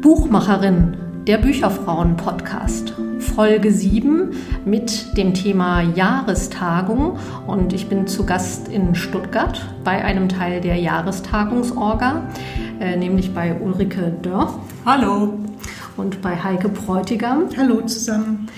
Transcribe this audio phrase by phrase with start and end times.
[0.00, 0.96] Buchmacherin,
[1.28, 2.94] der Bücherfrauen-Podcast.
[3.20, 4.32] Folge 7
[4.64, 10.74] mit dem Thema Jahrestagung und ich bin zu Gast in Stuttgart bei einem Teil der
[10.74, 12.22] Jahrestagungsorga,
[12.80, 14.58] äh, nämlich bei Ulrike Dörr.
[14.84, 15.47] Hallo.
[15.98, 17.48] Und bei Heike Bräutigam.
[17.56, 18.48] Hallo zusammen.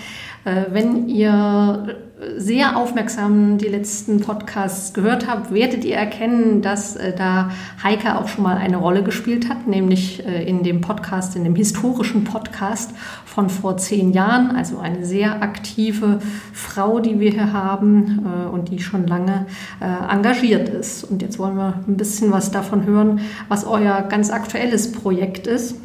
[0.44, 1.96] Äh, wenn ihr
[2.36, 7.50] sehr aufmerksam die letzten Podcasts gehört habt, werdet ihr erkennen, dass äh, da
[7.82, 11.54] Heike auch schon mal eine Rolle gespielt hat, nämlich äh, in dem Podcast, in dem
[11.54, 12.90] historischen Podcast
[13.24, 14.54] von vor zehn Jahren.
[14.54, 16.18] Also eine sehr aktive
[16.52, 18.18] Frau, die wir hier haben
[18.52, 19.46] und die schon lange
[19.80, 21.04] engagiert ist.
[21.04, 25.76] Und jetzt wollen wir ein bisschen was davon hören, was euer ganz aktuelles Projekt ist.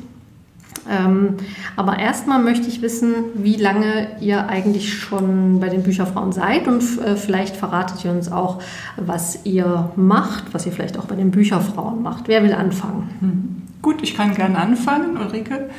[0.90, 1.36] Ähm,
[1.76, 6.84] aber erstmal möchte ich wissen, wie lange ihr eigentlich schon bei den Bücherfrauen seid und
[7.00, 8.62] äh, vielleicht verratet ihr uns auch,
[8.98, 12.28] was ihr macht, was ihr vielleicht auch bei den Bücherfrauen macht.
[12.28, 13.10] Wer will anfangen?
[13.20, 13.62] Hm.
[13.82, 15.70] Gut, ich kann gerne anfangen, Ulrike.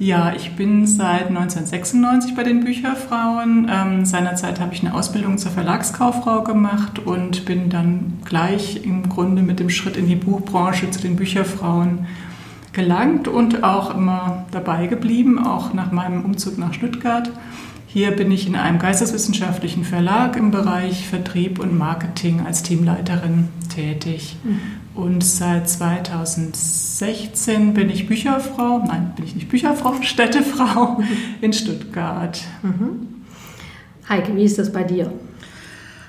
[0.00, 3.68] Ja, ich bin seit 1996 bei den Bücherfrauen.
[3.68, 9.42] Ähm, seinerzeit habe ich eine Ausbildung zur Verlagskauffrau gemacht und bin dann gleich im Grunde
[9.42, 12.06] mit dem Schritt in die Buchbranche zu den Bücherfrauen
[12.78, 17.28] gelangt und auch immer dabei geblieben, auch nach meinem Umzug nach Stuttgart.
[17.88, 24.36] Hier bin ich in einem geisteswissenschaftlichen Verlag im Bereich Vertrieb und Marketing als Teamleiterin tätig.
[24.44, 24.60] Mhm.
[24.94, 31.00] Und seit 2016 bin ich Bücherfrau, nein, bin ich nicht Bücherfrau, Städtefrau
[31.40, 32.40] in Stuttgart.
[32.62, 33.24] Mhm.
[34.08, 35.12] Heike, wie ist das bei dir?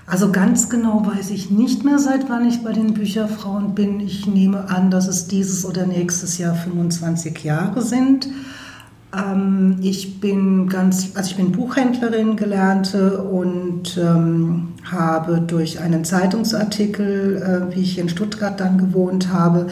[0.09, 3.99] Also ganz genau weiß ich nicht mehr, seit wann ich bei den Bücherfrauen bin.
[3.99, 8.27] Ich nehme an, dass es dieses oder nächstes Jahr 25 Jahre sind.
[9.15, 17.69] Ähm, ich bin ganz, also ich bin Buchhändlerin gelernte und ähm, habe durch einen Zeitungsartikel,
[17.71, 19.67] äh, wie ich in Stuttgart dann gewohnt habe,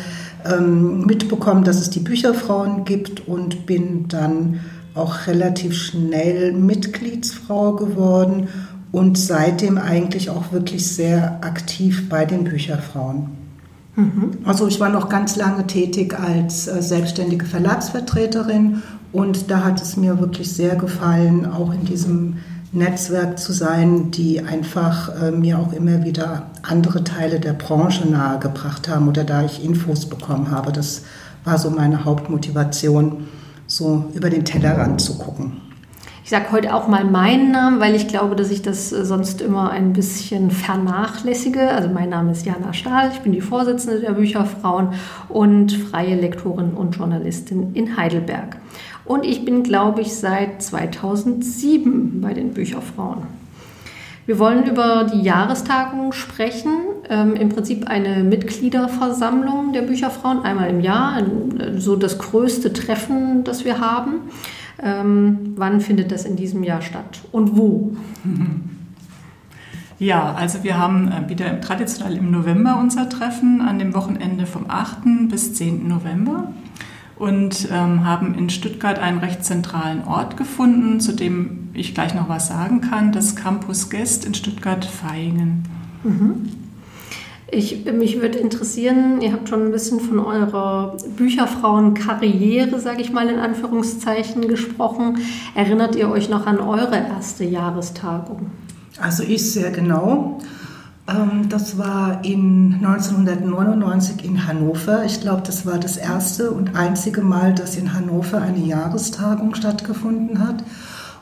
[0.45, 4.59] ähm, mitbekommen, dass es die Bücherfrauen gibt und bin dann
[4.93, 8.49] auch relativ schnell Mitgliedsfrau geworden
[8.91, 13.29] und seitdem eigentlich auch wirklich sehr aktiv bei den Bücherfrauen.
[13.95, 14.37] Mhm.
[14.45, 19.97] Also ich war noch ganz lange tätig als äh, selbstständige Verlagsvertreterin und da hat es
[19.97, 22.37] mir wirklich sehr gefallen, auch in diesem
[22.71, 28.87] Netzwerk zu sein, die einfach äh, mir auch immer wieder andere Teile der Branche nahegebracht
[28.87, 30.71] haben oder da ich Infos bekommen habe.
[30.71, 31.03] Das
[31.43, 33.27] war so meine Hauptmotivation,
[33.67, 35.61] so über den Tellerrand zu gucken.
[36.27, 39.41] Ich sage heute auch mal meinen Namen, weil ich glaube, dass ich das äh, sonst
[39.41, 41.69] immer ein bisschen vernachlässige.
[41.69, 44.89] Also mein Name ist Jana Stahl, ich bin die Vorsitzende der Bücherfrauen
[45.29, 48.57] und freie Lektorin und Journalistin in Heidelberg.
[49.05, 53.19] Und ich bin, glaube ich, seit 2007 bei den Bücherfrauen.
[54.25, 56.73] Wir wollen über die Jahrestagung sprechen,
[57.07, 63.45] ähm, im Prinzip eine Mitgliederversammlung der Bücherfrauen, einmal im Jahr, äh, so das größte Treffen,
[63.45, 64.23] das wir haben.
[64.81, 67.95] Ähm, wann findet das in diesem Jahr statt und wo?
[69.99, 74.65] Ja, also wir haben äh, wieder traditionell im November unser Treffen an dem Wochenende vom
[74.69, 75.27] 8.
[75.27, 75.87] bis 10.
[75.87, 76.53] November
[77.17, 82.29] und ähm, haben in Stuttgart einen recht zentralen Ort gefunden, zu dem ich gleich noch
[82.29, 85.63] was sagen kann, das Campus Guest in Stuttgart-Vaihingen.
[86.03, 86.66] Mhm.
[87.49, 93.29] Ich, mich würde interessieren, ihr habt schon ein bisschen von eurer Bücherfrauenkarriere, sage ich mal
[93.29, 95.19] in Anführungszeichen, gesprochen.
[95.55, 98.47] Erinnert ihr euch noch an eure erste Jahrestagung?
[98.99, 100.39] Also ich sehr genau.
[101.07, 105.05] Ähm, das war in 1999 in Hannover.
[105.05, 110.45] Ich glaube, das war das erste und einzige Mal, dass in Hannover eine Jahrestagung stattgefunden
[110.45, 110.63] hat.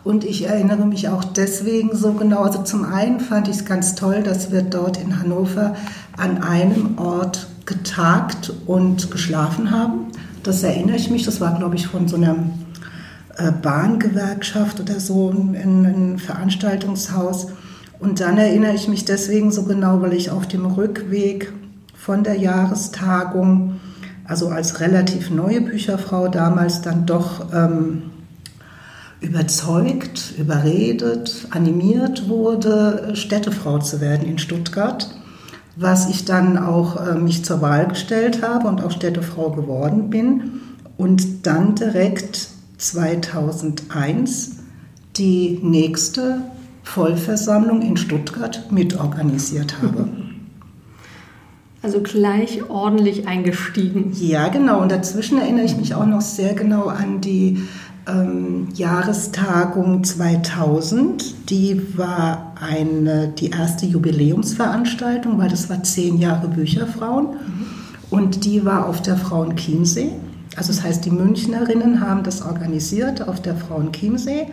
[0.05, 2.43] Und ich erinnere mich auch deswegen so genau.
[2.43, 5.75] Also zum einen fand ich es ganz toll, dass wir dort in Hannover
[6.15, 10.11] an einem Ort getagt und geschlafen haben.
[10.43, 11.25] Das erinnere ich mich.
[11.25, 12.35] Das war, glaube ich, von so einer
[13.37, 17.47] äh, Bahngewerkschaft oder so, ein, ein Veranstaltungshaus.
[17.99, 21.51] Und dann erinnere ich mich deswegen so genau, weil ich auf dem Rückweg
[21.97, 23.79] von der Jahrestagung,
[24.23, 28.03] also als relativ neue Bücherfrau damals dann doch ähm,
[29.25, 35.09] überzeugt, überredet, animiert wurde, Städtefrau zu werden in Stuttgart,
[35.75, 40.61] was ich dann auch äh, mich zur Wahl gestellt habe und auch Städtefrau geworden bin
[40.97, 44.57] und dann direkt 2001
[45.17, 46.41] die nächste
[46.83, 50.07] Vollversammlung in Stuttgart mitorganisiert habe.
[51.81, 54.11] Also gleich ordentlich eingestiegen.
[54.19, 54.81] Ja, genau.
[54.81, 57.59] Und dazwischen erinnere ich mich auch noch sehr genau an die
[58.07, 61.49] ähm, Jahrestagung 2000.
[61.49, 67.27] Die war eine, die erste Jubiläumsveranstaltung, weil das war zehn Jahre Bücherfrauen.
[68.09, 70.11] Und die war auf der Frauenchiemsee.
[70.55, 74.47] Also das heißt, die Münchnerinnen haben das organisiert auf der Frauenchiemsee.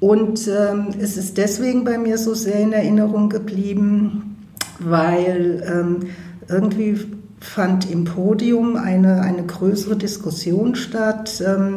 [0.00, 4.36] Und ähm, es ist deswegen bei mir so sehr in Erinnerung geblieben,
[4.78, 6.10] weil ähm,
[6.48, 6.98] irgendwie
[7.40, 11.76] fand im Podium eine, eine größere Diskussion statt, ähm,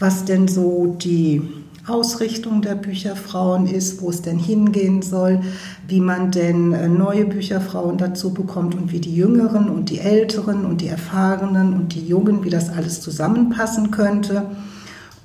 [0.00, 1.42] was denn so die
[1.86, 5.40] Ausrichtung der Bücherfrauen ist, wo es denn hingehen soll,
[5.88, 10.64] wie man denn äh, neue Bücherfrauen dazu bekommt und wie die Jüngeren und die Älteren
[10.64, 14.46] und die Erfahrenen und die Jungen, wie das alles zusammenpassen könnte.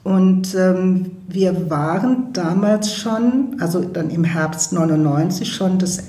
[0.03, 6.03] Und ähm, wir waren damals schon, also dann im Herbst 99 schon das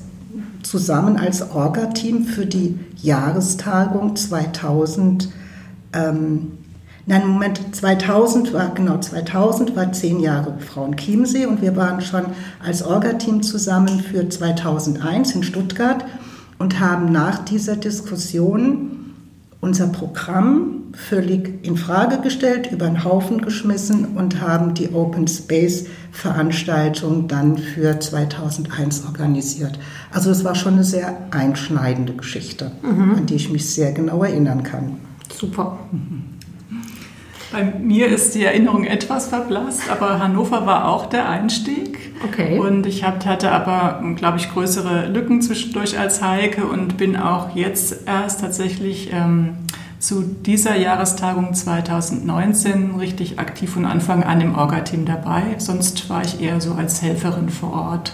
[0.62, 5.28] zusammen als Orga-Team für die Jahrestagung 2000
[5.92, 6.52] ähm,
[7.08, 12.24] Nein, Moment, 2000 war, genau, 2000 war zehn Jahre Frauen Chiemsee und wir waren schon
[12.64, 16.04] als Orga-Team zusammen für 2001 in Stuttgart
[16.58, 19.14] und haben nach dieser Diskussion
[19.60, 25.86] unser Programm völlig in Frage gestellt, über den Haufen geschmissen und haben die Open Space
[26.10, 29.78] Veranstaltung dann für 2001 organisiert.
[30.10, 33.14] Also es war schon eine sehr einschneidende Geschichte, mhm.
[33.16, 34.96] an die ich mich sehr genau erinnern kann.
[35.32, 35.78] Super.
[35.92, 36.35] Mhm.
[37.52, 42.12] Bei mir ist die Erinnerung etwas verblasst, aber Hannover war auch der Einstieg.
[42.24, 42.58] Okay.
[42.58, 48.06] Und ich hatte aber, glaube ich, größere Lücken zwischendurch als Heike und bin auch jetzt
[48.06, 49.58] erst tatsächlich ähm,
[49.98, 55.42] zu dieser Jahrestagung 2019 richtig aktiv von Anfang an im Orga-Team dabei.
[55.58, 58.12] Sonst war ich eher so als Helferin vor Ort.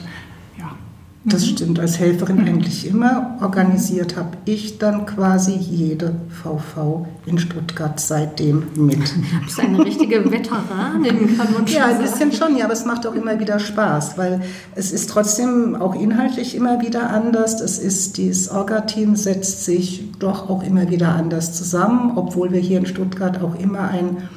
[1.25, 1.51] Das mhm.
[1.51, 2.49] stimmt, als Helferin mhm.
[2.49, 3.37] eigentlich immer.
[3.41, 8.99] Organisiert habe ich dann quasi jede VV in Stuttgart seitdem mit.
[8.99, 12.85] Du bist eine richtige Veteranin, kann man schon Ja, ein bisschen schon, ja, aber es
[12.85, 14.43] macht auch immer wieder Spaß, weil
[14.75, 17.61] es ist trotzdem auch inhaltlich immer wieder anders.
[17.61, 22.79] Es ist, dieses Orga-Team setzt sich doch auch immer wieder anders zusammen, obwohl wir hier
[22.79, 24.29] in Stuttgart auch immer ein,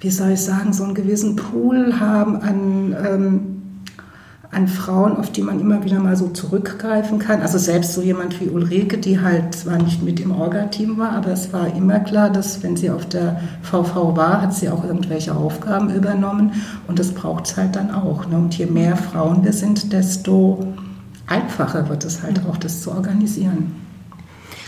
[0.00, 2.96] wie soll ich sagen, so einen gewissen Pool haben an...
[3.02, 3.51] Ähm,
[4.52, 7.40] an Frauen, auf die man immer wieder mal so zurückgreifen kann.
[7.40, 11.30] Also selbst so jemand wie Ulrike, die halt zwar nicht mit im Orga-Team war, aber
[11.30, 15.34] es war immer klar, dass wenn sie auf der VV war, hat sie auch irgendwelche
[15.34, 16.52] Aufgaben übernommen
[16.86, 18.28] und das braucht es halt dann auch.
[18.28, 18.36] Ne?
[18.36, 20.74] Und je mehr Frauen wir sind, desto
[21.26, 23.74] einfacher wird es halt auch, das zu organisieren.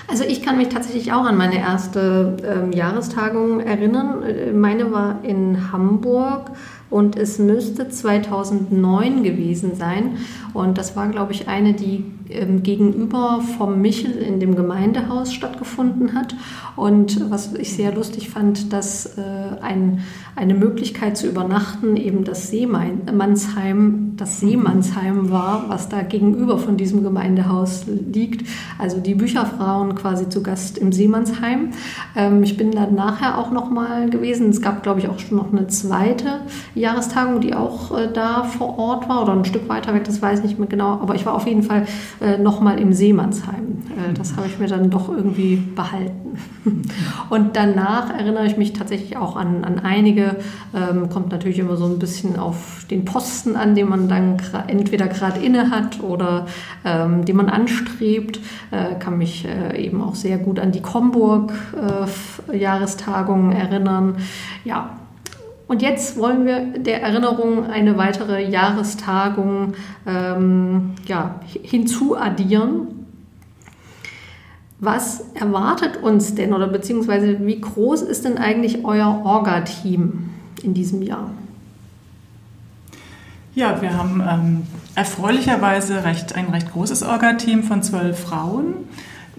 [0.07, 4.23] Also ich kann mich tatsächlich auch an meine erste ähm, Jahrestagung erinnern.
[4.23, 6.53] Äh, meine war in Hamburg
[6.95, 10.19] und es müsste 2009 gewesen sein.
[10.53, 16.15] Und das war, glaube ich, eine, die ähm, gegenüber vom Michel in dem Gemeindehaus stattgefunden
[16.15, 16.37] hat.
[16.77, 19.23] Und was ich sehr lustig fand, dass äh,
[19.61, 20.05] ein,
[20.37, 27.03] eine Möglichkeit zu übernachten eben das Seemannsheim, das Seemannsheim war, was da gegenüber von diesem
[27.03, 28.49] Gemeindehaus liegt.
[28.79, 31.71] Also die Bücherfrauen quasi zu Gast im Seemannsheim.
[32.15, 34.51] Ähm, ich bin dann nachher auch noch mal gewesen.
[34.51, 36.41] Es gab, glaube ich, auch schon noch eine zweite
[36.75, 40.41] Jahrestagung, die auch äh, da vor Ort war oder ein Stück weiter weg, das weiß
[40.41, 40.93] ich nicht mehr genau.
[41.01, 41.87] Aber ich war auf jeden Fall
[42.21, 43.83] äh, noch im Seemannsheim.
[43.91, 46.39] Äh, das habe ich mir dann doch irgendwie behalten.
[47.31, 50.37] Und danach erinnere ich mich tatsächlich auch an, an einige.
[50.75, 55.07] Ähm, kommt natürlich immer so ein bisschen auf den Posten an, den man dann entweder
[55.09, 56.47] gerade inne hat oder
[56.85, 58.41] ähm, den man anstrebt.
[58.71, 64.17] Äh, kann mich äh, eben auch sehr gut an die Comburg-Jahrestagungen äh, erinnern.
[64.65, 64.99] Ja,
[65.67, 69.73] und jetzt wollen wir der Erinnerung eine weitere Jahrestagung
[70.07, 73.07] ähm, ja, hinzuaddieren.
[74.79, 80.31] Was erwartet uns denn oder beziehungsweise wie groß ist denn eigentlich euer Orga-Team
[80.63, 81.31] in diesem Jahr?
[83.57, 84.63] Ja, wir haben ähm,
[84.97, 88.75] erfreulicherweise recht, ein recht großes Orga-Team von zwölf Frauen.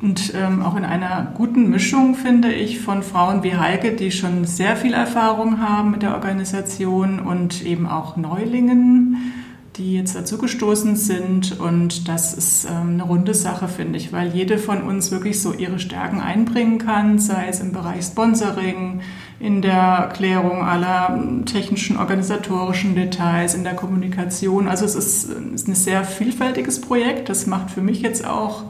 [0.01, 4.45] Und ähm, auch in einer guten Mischung, finde ich, von Frauen wie Heike, die schon
[4.45, 9.33] sehr viel Erfahrung haben mit der Organisation und eben auch Neulingen,
[9.77, 11.59] die jetzt dazugestoßen sind.
[11.59, 15.53] Und das ist ähm, eine runde Sache, finde ich, weil jede von uns wirklich so
[15.53, 19.01] ihre Stärken einbringen kann, sei es im Bereich Sponsoring,
[19.39, 24.67] in der Klärung aller technischen, organisatorischen Details, in der Kommunikation.
[24.67, 27.27] Also es ist, ist ein sehr vielfältiges Projekt.
[27.27, 28.63] Das macht für mich jetzt auch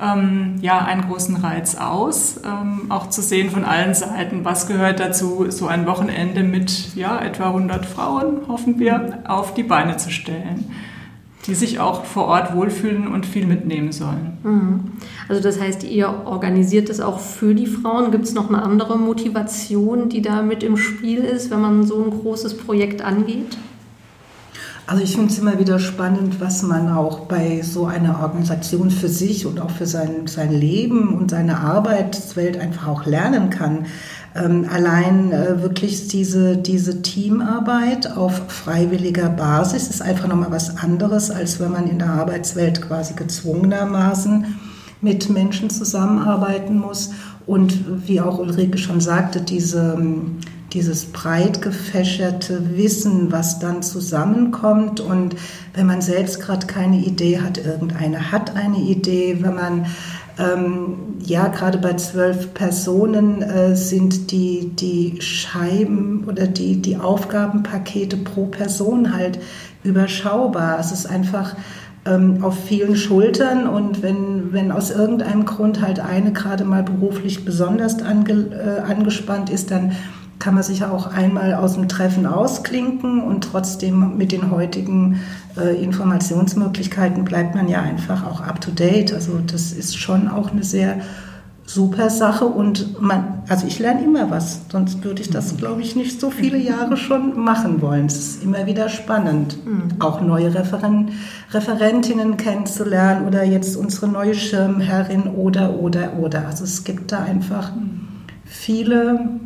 [0.00, 5.00] ähm, ja, einen großen Reiz aus, ähm, auch zu sehen von allen Seiten, was gehört
[5.00, 10.10] dazu, so ein Wochenende mit ja, etwa 100 Frauen, hoffen wir, auf die Beine zu
[10.10, 10.64] stellen.
[11.46, 14.36] die sich auch vor Ort wohlfühlen und viel mitnehmen sollen.
[14.42, 14.80] Mhm.
[15.28, 18.10] Also das heißt, ihr organisiert das auch für die Frauen.
[18.10, 22.02] Gibt es noch eine andere Motivation, die da mit im Spiel ist, wenn man so
[22.02, 23.56] ein großes Projekt angeht?
[24.88, 29.08] Also ich finde es immer wieder spannend, was man auch bei so einer Organisation für
[29.08, 33.86] sich und auch für sein, sein Leben und seine Arbeitswelt einfach auch lernen kann.
[34.36, 41.32] Ähm, allein äh, wirklich diese, diese Teamarbeit auf freiwilliger Basis ist einfach nochmal was anderes,
[41.32, 44.54] als wenn man in der Arbeitswelt quasi gezwungenermaßen
[45.00, 47.10] mit Menschen zusammenarbeiten muss.
[47.44, 50.38] Und wie auch Ulrike schon sagte, diese ähm,
[50.76, 55.00] dieses breit gefächerte Wissen, was dann zusammenkommt.
[55.00, 55.34] Und
[55.72, 59.86] wenn man selbst gerade keine Idee hat, irgendeine hat eine Idee, wenn man
[60.38, 68.18] ähm, ja, gerade bei zwölf Personen äh, sind die, die Scheiben oder die, die Aufgabenpakete
[68.18, 69.38] pro Person halt
[69.82, 70.78] überschaubar.
[70.78, 71.56] Es ist einfach
[72.04, 77.46] ähm, auf vielen Schultern und wenn, wenn aus irgendeinem Grund halt eine gerade mal beruflich
[77.46, 79.92] besonders ange, äh, angespannt ist, dann
[80.38, 85.20] kann man sich auch einmal aus dem Treffen ausklinken und trotzdem mit den heutigen
[85.56, 89.12] äh, Informationsmöglichkeiten bleibt man ja einfach auch up to date.
[89.12, 90.98] Also das ist schon auch eine sehr
[91.66, 95.96] super Sache und man, also ich lerne immer was, sonst würde ich das, glaube ich,
[95.96, 98.06] nicht so viele Jahre schon machen wollen.
[98.06, 100.00] Es ist immer wieder spannend, mhm.
[100.00, 101.10] auch neue Referen
[101.52, 106.46] Referentinnen kennenzulernen oder jetzt unsere neue Schirmherrin oder, oder, oder.
[106.46, 107.72] Also es gibt da einfach
[108.44, 109.40] viele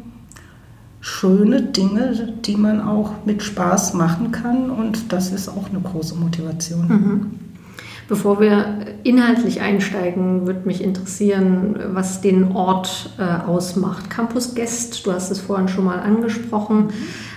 [1.01, 6.15] schöne Dinge, die man auch mit Spaß machen kann und das ist auch eine große
[6.15, 6.89] Motivation.
[6.89, 7.27] Mhm.
[8.09, 14.11] Bevor wir inhaltlich einsteigen, würde mich interessieren, was den Ort äh, ausmacht.
[14.11, 16.89] Campus Guest, du hast es vorhin schon mal angesprochen.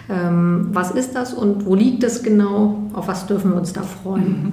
[0.09, 2.89] Ähm, was ist das und wo liegt es genau?
[2.93, 4.23] Auf was dürfen wir uns da freuen?
[4.23, 4.51] Mhm.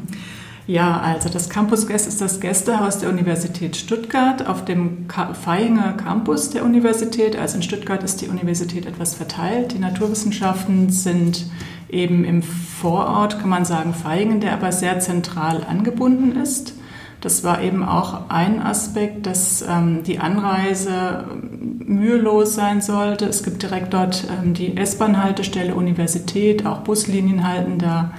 [0.70, 6.50] Ja, also das Campus Guest ist das Gästehaus der Universität Stuttgart auf dem Feinger Campus
[6.50, 7.34] der Universität.
[7.34, 9.72] Also in Stuttgart ist die Universität etwas verteilt.
[9.72, 11.46] Die Naturwissenschaften sind
[11.88, 16.74] eben im Vorort, kann man sagen, Feingen, der aber sehr zentral angebunden ist.
[17.20, 21.24] Das war eben auch ein Aspekt, dass ähm, die Anreise
[21.84, 23.24] mühelos sein sollte.
[23.24, 28.12] Es gibt direkt dort ähm, die S-Bahn-Haltestelle Universität, auch Buslinien halten da.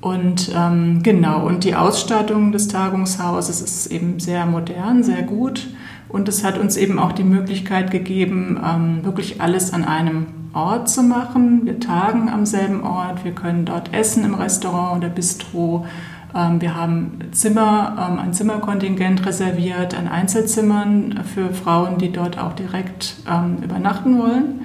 [0.00, 5.68] Und ähm, genau, und die Ausstattung des Tagungshauses ist eben sehr modern, sehr gut.
[6.08, 10.88] Und es hat uns eben auch die Möglichkeit gegeben, ähm, wirklich alles an einem Ort
[10.88, 11.64] zu machen.
[11.64, 15.86] Wir tagen am selben Ort, wir können dort essen im Restaurant oder Bistro.
[16.34, 22.54] Ähm, wir haben Zimmer, ähm, ein Zimmerkontingent reserviert an Einzelzimmern für Frauen, die dort auch
[22.54, 24.62] direkt ähm, übernachten wollen.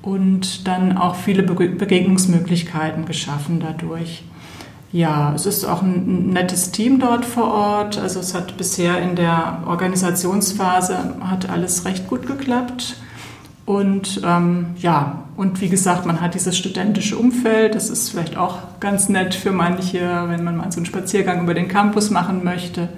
[0.00, 4.24] Und dann auch viele Begegnungsmöglichkeiten geschaffen dadurch.
[4.92, 7.98] Ja, es ist auch ein nettes Team dort vor Ort.
[7.98, 12.96] Also es hat bisher in der Organisationsphase hat alles recht gut geklappt.
[13.66, 17.76] Und ähm, ja, und wie gesagt, man hat dieses studentische Umfeld.
[17.76, 21.54] Das ist vielleicht auch ganz nett für manche, wenn man mal so einen Spaziergang über
[21.54, 22.88] den Campus machen möchte.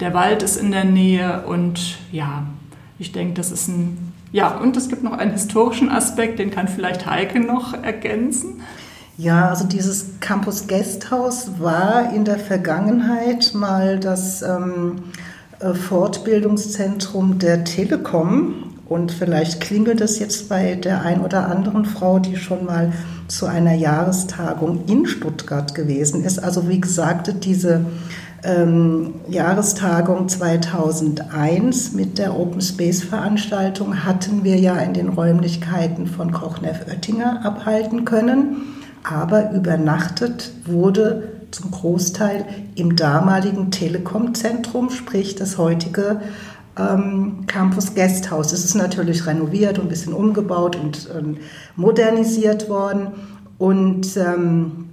[0.00, 2.42] Der Wald ist in der Nähe und ja,
[2.98, 6.68] ich denke, das ist ein ja, und es gibt noch einen historischen Aspekt, den kann
[6.68, 8.60] vielleicht Heike noch ergänzen.
[9.20, 15.00] Ja, also dieses Campus Guesthouse war in der Vergangenheit mal das ähm,
[15.58, 18.76] äh, Fortbildungszentrum der Telekom.
[18.88, 22.92] Und vielleicht klingelt es jetzt bei der ein oder anderen Frau, die schon mal
[23.26, 26.38] zu einer Jahrestagung in Stuttgart gewesen ist.
[26.38, 27.84] Also wie gesagt, diese
[28.44, 36.30] ähm, Jahrestagung 2001 mit der Open Space Veranstaltung hatten wir ja in den Räumlichkeiten von
[36.30, 46.20] Kochneff Oettinger abhalten können aber übernachtet wurde zum Großteil im damaligen Telekom-Zentrum, sprich das heutige
[46.78, 48.52] ähm, Campus Guesthouse.
[48.52, 51.38] Es ist natürlich renoviert und ein bisschen umgebaut und ähm,
[51.76, 53.08] modernisiert worden.
[53.58, 54.90] Und ähm,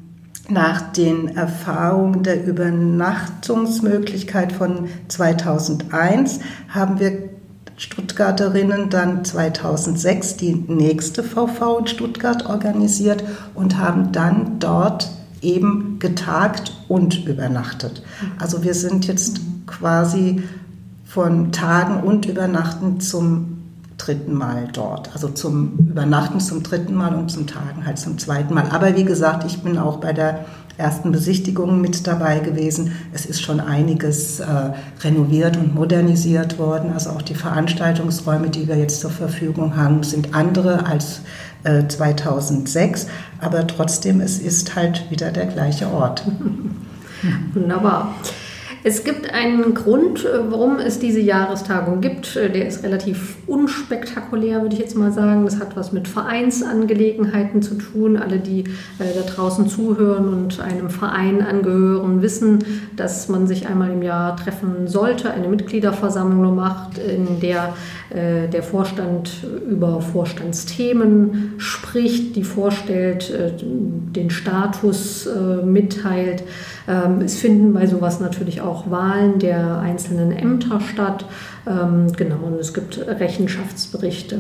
[0.50, 7.30] nach den Erfahrungen der Übernachtungsmöglichkeit von 2001 haben wir
[7.78, 15.10] Stuttgarterinnen dann 2006 die nächste VV in Stuttgart organisiert und haben dann dort
[15.42, 18.02] eben getagt und übernachtet.
[18.40, 20.44] Also wir sind jetzt quasi
[21.06, 23.56] von Tagen und Übernachten zum
[23.98, 25.12] dritten Mal dort.
[25.14, 28.70] Also zum Übernachten zum dritten Mal und zum Tagen halt zum zweiten Mal.
[28.72, 30.46] Aber wie gesagt, ich bin auch bei der
[30.78, 32.92] ersten Besichtigungen mit dabei gewesen.
[33.14, 34.46] Es ist schon einiges äh,
[35.02, 36.92] renoviert und modernisiert worden.
[36.94, 41.22] Also auch die Veranstaltungsräume, die wir jetzt zur Verfügung haben, sind andere als
[41.64, 43.08] äh, 2006.
[43.40, 46.26] Aber trotzdem, es ist halt wieder der gleiche Ort.
[47.54, 48.16] Wunderbar.
[48.88, 52.36] Es gibt einen Grund, äh, warum es diese Jahrestagung gibt.
[52.36, 55.44] Äh, der ist relativ unspektakulär, würde ich jetzt mal sagen.
[55.44, 58.16] Das hat was mit Vereinsangelegenheiten zu tun.
[58.16, 62.64] Alle, die äh, da draußen zuhören und einem Verein angehören, wissen,
[62.96, 67.74] dass man sich einmal im Jahr treffen sollte, eine Mitgliederversammlung macht, in der
[68.14, 75.28] der Vorstand über Vorstandsthemen spricht, die vorstellt, den Status
[75.64, 76.44] mitteilt.
[76.88, 81.26] Ähm, es finden bei sowas natürlich auch Wahlen der einzelnen Ämter statt.
[81.68, 84.40] Ähm, genau, und es gibt Rechenschaftsberichte.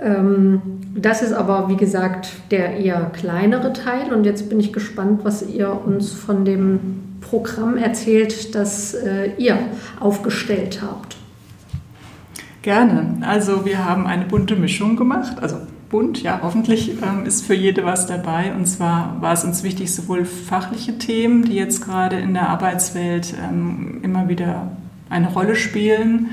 [0.00, 0.62] Ähm,
[0.94, 4.12] das ist aber, wie gesagt, der eher kleinere Teil.
[4.12, 6.80] Und jetzt bin ich gespannt, was ihr uns von dem
[7.20, 9.58] Programm erzählt, das äh, ihr
[10.00, 11.17] aufgestellt habt.
[12.68, 13.16] Gerne.
[13.22, 15.38] Also wir haben eine bunte Mischung gemacht.
[15.40, 15.56] Also
[15.88, 18.52] bunt, ja, hoffentlich ähm, ist für jede was dabei.
[18.54, 23.32] Und zwar war es uns wichtig, sowohl fachliche Themen, die jetzt gerade in der Arbeitswelt
[23.42, 24.70] ähm, immer wieder
[25.08, 26.28] eine Rolle spielen,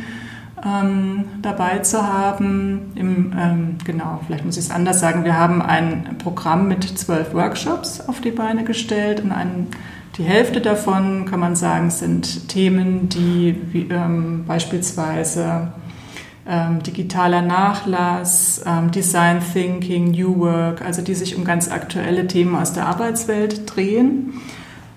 [0.62, 2.92] ähm, dabei zu haben.
[2.96, 5.24] Im, ähm, genau, vielleicht muss ich es anders sagen.
[5.24, 9.68] Wir haben ein Programm mit zwölf Workshops auf die Beine gestellt und ein,
[10.18, 15.70] die Hälfte davon, kann man sagen, sind Themen, die wie, ähm, beispielsweise
[16.48, 22.56] ähm, digitaler Nachlass, ähm, Design Thinking, New Work, also die sich um ganz aktuelle Themen
[22.56, 24.34] aus der Arbeitswelt drehen.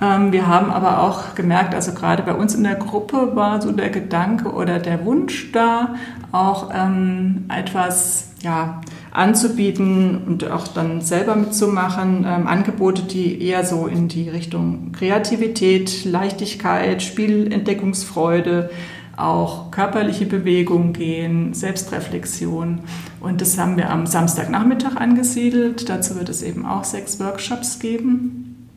[0.01, 3.73] Ähm, wir haben aber auch gemerkt, also gerade bei uns in der Gruppe war so
[3.73, 5.95] der Gedanke oder der Wunsch da,
[6.31, 12.25] auch ähm, etwas ja, anzubieten und auch dann selber mitzumachen.
[12.29, 18.71] Ähm, Angebote, die eher so in die Richtung Kreativität, Leichtigkeit, Spielentdeckungsfreude,
[19.19, 22.81] auch körperliche Bewegung gehen, Selbstreflexion.
[23.21, 25.89] Und das haben wir am Samstagnachmittag angesiedelt.
[25.89, 28.69] Dazu wird es eben auch sechs Workshops geben.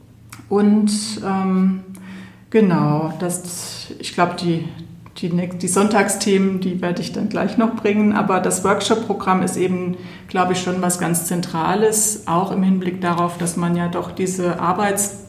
[0.49, 0.91] Und
[1.25, 1.81] ähm,
[2.49, 4.67] genau, das, ich glaube, die,
[5.17, 8.13] die, die Sonntagsthemen, die werde ich dann gleich noch bringen.
[8.13, 9.95] Aber das Workshop-Programm ist eben,
[10.27, 14.59] glaube ich, schon was ganz Zentrales, auch im Hinblick darauf, dass man ja doch diese
[14.59, 15.20] Arbeits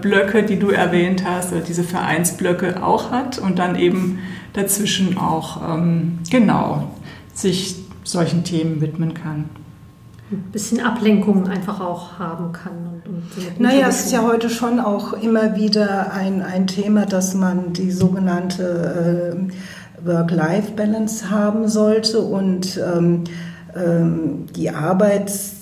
[0.00, 4.18] Blöcke, die du erwähnt hast, oder diese Vereinsblöcke auch hat und dann eben
[4.52, 6.90] dazwischen auch ähm, genau
[7.34, 9.44] sich solchen Themen widmen kann.
[10.30, 13.00] Ein bisschen Ablenkung einfach auch haben kann.
[13.06, 17.06] Und, und so naja, es ist ja heute schon auch immer wieder ein, ein Thema,
[17.06, 19.36] dass man die sogenannte
[20.02, 23.24] äh, Work-Life-Balance haben sollte und ähm,
[23.74, 25.57] ähm, die Arbeits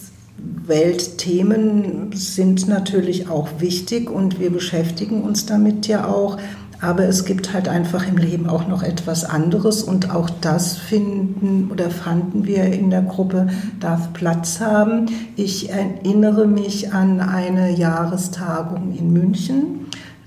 [0.66, 6.38] Weltthemen sind natürlich auch wichtig und wir beschäftigen uns damit ja auch.
[6.80, 11.70] Aber es gibt halt einfach im Leben auch noch etwas anderes und auch das finden
[11.72, 13.48] oder fanden wir in der Gruppe
[13.80, 15.06] darf Platz haben.
[15.36, 19.86] Ich erinnere mich an eine Jahrestagung in München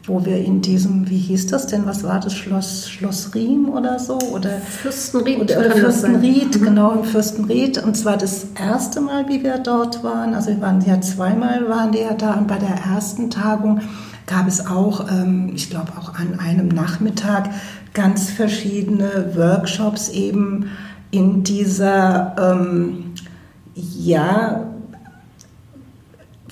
[0.10, 4.00] wo wir in diesem, wie hieß das denn, was war das, Schloss, Schloss Riem oder
[4.00, 4.18] so?
[4.34, 5.40] Oder Fürstenried.
[5.40, 6.66] Oder, oder Fürstenried, mhm.
[6.66, 7.82] genau, im Fürstenried.
[7.84, 11.92] Und zwar das erste Mal, wie wir dort waren, also wir waren ja zweimal, waren
[11.92, 13.82] die ja da und bei der ersten Tagung
[14.26, 17.50] gab es auch, ähm, ich glaube auch an einem Nachmittag,
[17.94, 20.70] ganz verschiedene Workshops eben
[21.12, 23.14] in dieser, ähm,
[23.74, 24.70] ja,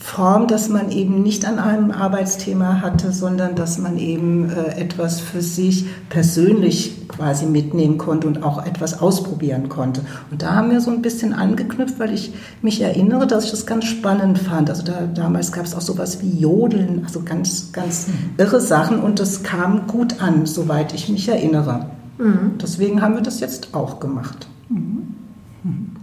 [0.07, 5.19] Form, dass man eben nicht an einem Arbeitsthema hatte, sondern dass man eben äh, etwas
[5.19, 9.99] für sich persönlich quasi mitnehmen konnte und auch etwas ausprobieren konnte.
[10.31, 13.65] Und da haben wir so ein bisschen angeknüpft, weil ich mich erinnere, dass ich das
[13.65, 14.69] ganz spannend fand.
[14.69, 18.13] Also da, damals gab es auch sowas wie Jodeln, also ganz, ganz mhm.
[18.37, 21.87] irre Sachen und das kam gut an, soweit ich mich erinnere.
[22.17, 22.57] Mhm.
[22.61, 24.47] Deswegen haben wir das jetzt auch gemacht.
[24.69, 25.15] Mhm.
[25.63, 25.96] mhm.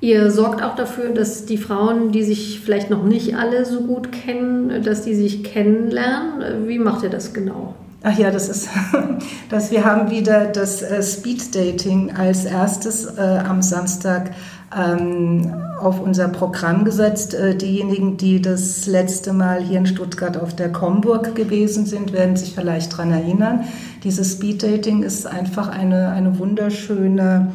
[0.00, 4.12] Ihr sorgt auch dafür, dass die Frauen, die sich vielleicht noch nicht alle so gut
[4.12, 6.68] kennen, dass die sich kennenlernen.
[6.68, 7.74] Wie macht ihr das genau?
[8.02, 8.68] Ach ja, das ist,
[9.48, 14.32] dass wir haben wieder das äh, Speed Dating als erstes äh, am Samstag
[14.76, 17.34] ähm, auf unser Programm gesetzt.
[17.34, 22.36] Äh, diejenigen, die das letzte Mal hier in Stuttgart auf der Comburg gewesen sind, werden
[22.36, 23.64] sich vielleicht daran erinnern.
[24.04, 27.50] Dieses Speed Dating ist einfach eine, eine wunderschöne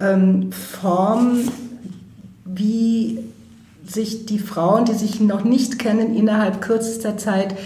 [0.00, 1.38] ähm, Form,
[3.96, 7.56] sich die Frauen, die sich noch nicht kennen, innerhalb kürzester Zeit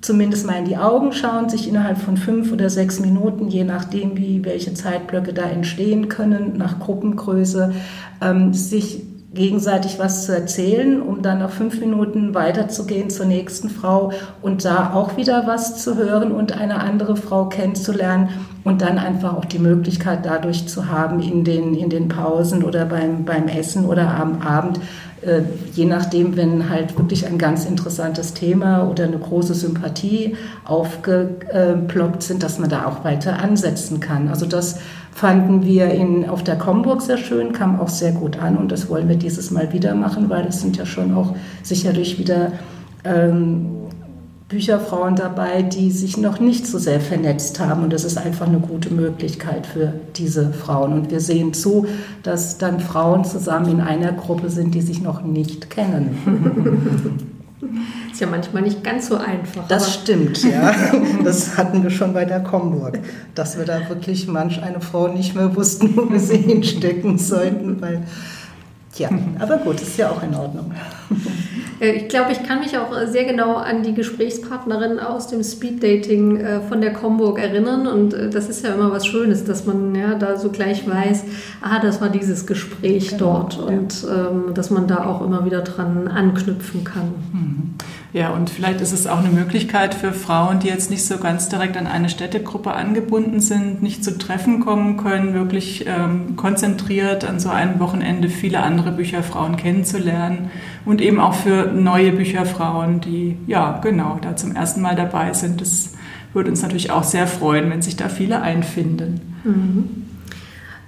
[0.00, 4.16] zumindest mal in die Augen schauen, sich innerhalb von fünf oder sechs Minuten, je nachdem,
[4.16, 7.72] wie welche Zeitblöcke da entstehen können, nach Gruppengröße,
[8.20, 9.02] ähm, sich
[9.34, 14.94] gegenseitig was zu erzählen, um dann nach fünf Minuten weiterzugehen zur nächsten Frau und da
[14.94, 18.30] auch wieder was zu hören und eine andere Frau kennenzulernen
[18.64, 22.86] und dann einfach auch die Möglichkeit dadurch zu haben, in den, in den Pausen oder
[22.86, 24.80] beim, beim Essen oder am Abend
[25.74, 32.42] je nachdem, wenn halt wirklich ein ganz interessantes Thema oder eine große Sympathie aufgeploppt sind,
[32.42, 34.28] dass man da auch weiter ansetzen kann.
[34.28, 34.78] Also das
[35.12, 38.88] fanden wir in, auf der Comburg sehr schön, kam auch sehr gut an und das
[38.88, 42.52] wollen wir dieses Mal wieder machen, weil es sind ja schon auch sicherlich wieder
[43.04, 43.77] ähm,
[44.48, 47.84] Bücherfrauen dabei, die sich noch nicht so sehr vernetzt haben.
[47.84, 50.94] Und das ist einfach eine gute Möglichkeit für diese Frauen.
[50.94, 51.86] Und wir sehen zu,
[52.22, 57.28] dass dann Frauen zusammen in einer Gruppe sind, die sich noch nicht kennen.
[58.12, 59.66] Ist ja manchmal nicht ganz so einfach.
[59.68, 60.72] Das stimmt, ja.
[61.24, 62.98] Das hatten wir schon bei der Comburg,
[63.34, 67.80] dass wir da wirklich manch eine Frau nicht mehr wussten, wo wir sie hinstecken sollten,
[67.80, 68.04] weil
[68.96, 70.72] ja, aber gut, ist ja auch in Ordnung.
[71.80, 75.42] Äh, ich glaube, ich kann mich auch äh, sehr genau an die Gesprächspartnerin aus dem
[75.42, 77.86] Speeddating äh, von der Comburg erinnern.
[77.86, 81.24] Und das ist ja immer was Schönes, dass man ja da so gleich weiß,
[81.60, 83.62] ah, das war dieses Gespräch genau, dort ja.
[83.62, 87.12] und ähm, dass man da auch immer wieder dran anknüpfen kann.
[87.32, 87.74] Mhm.
[88.14, 91.50] Ja, und vielleicht ist es auch eine Möglichkeit für Frauen, die jetzt nicht so ganz
[91.50, 97.38] direkt an eine Städtegruppe angebunden sind, nicht zu Treffen kommen können, wirklich ähm, konzentriert an
[97.38, 100.50] so einem Wochenende viele andere Bücherfrauen kennenzulernen
[100.88, 105.60] und eben auch für neue Bücherfrauen, die ja genau da zum ersten Mal dabei sind.
[105.60, 105.90] Das
[106.32, 109.20] würde uns natürlich auch sehr freuen, wenn sich da viele einfinden.
[109.44, 110.06] Mhm.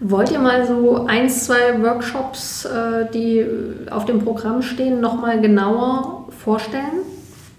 [0.01, 3.45] Wollt ihr mal so ein, zwei Workshops, äh, die
[3.91, 7.03] auf dem Programm stehen, nochmal genauer vorstellen?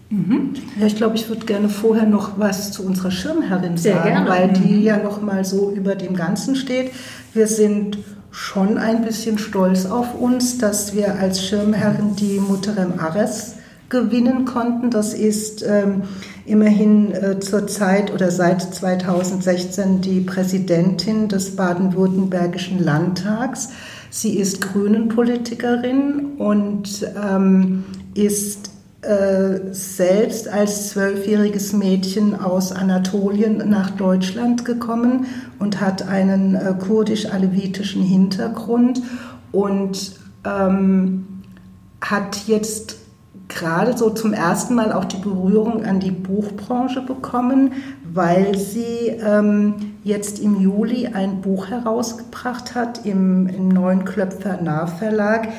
[0.09, 0.55] Mhm.
[0.79, 4.29] Ja, ich glaube, ich würde gerne vorher noch was zu unserer Schirmherrin Sehr sagen, gerne.
[4.31, 4.81] weil die mhm.
[4.81, 6.91] ja noch mal so über dem Ganzen steht.
[7.35, 7.99] Wir sind
[8.31, 13.55] schon ein bisschen stolz auf uns, dass wir als Schirmherrin die Mutterem Ares
[13.89, 14.89] gewinnen konnten.
[14.89, 16.03] Das ist ähm,
[16.45, 23.69] immerhin äh, zur Zeit oder seit 2016 die Präsidentin des baden-württembergischen Landtags.
[24.09, 27.83] Sie ist Grünen-Politikerin und ähm,
[28.15, 35.25] ist äh, selbst als zwölfjähriges Mädchen aus Anatolien nach Deutschland gekommen
[35.57, 39.01] und hat einen äh, kurdisch-alevitischen Hintergrund
[39.51, 41.25] und ähm,
[41.99, 42.97] hat jetzt
[43.47, 47.73] gerade so zum ersten Mal auch die Berührung an die Buchbranche bekommen,
[48.13, 55.47] weil sie ähm, jetzt im Juli ein Buch herausgebracht hat im, im neuen Klöpfer Nahverlag.
[55.47, 55.51] Ähm,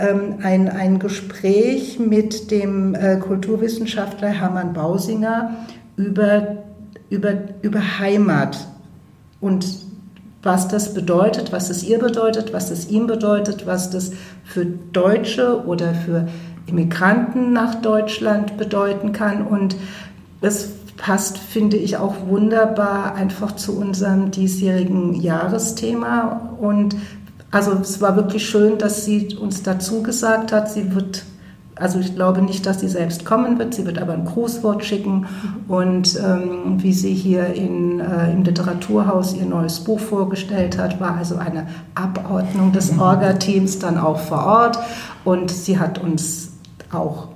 [0.00, 5.56] ein, ein Gespräch mit dem äh, Kulturwissenschaftler Hermann Bausinger
[5.96, 6.56] über,
[7.10, 7.32] über,
[7.62, 8.66] über Heimat
[9.40, 9.66] und
[10.42, 14.12] was das bedeutet, was es ihr bedeutet, was es ihm bedeutet, was das
[14.44, 16.28] für Deutsche oder für
[16.66, 19.46] Immigranten nach Deutschland bedeuten kann.
[19.46, 19.76] Und
[20.40, 26.54] es passt, finde ich, auch wunderbar einfach zu unserem diesjährigen Jahresthema.
[26.58, 26.96] Und
[27.50, 31.24] also es war wirklich schön, dass sie uns dazu gesagt hat, sie wird
[31.80, 33.74] also ich glaube nicht, dass sie selbst kommen wird.
[33.74, 35.26] Sie wird aber ein Grußwort schicken.
[35.66, 41.16] Und ähm, wie sie hier in, äh, im Literaturhaus ihr neues Buch vorgestellt hat, war
[41.16, 43.00] also eine Abordnung des mhm.
[43.00, 44.78] Orga-Teams dann auch vor Ort.
[45.24, 46.52] Und sie hat uns
[46.92, 47.28] auch